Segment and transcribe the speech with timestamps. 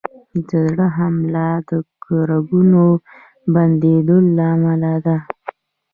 [0.47, 1.69] د زړه حمله د
[2.29, 2.83] رګونو
[3.53, 5.17] بندېدو له امله ده.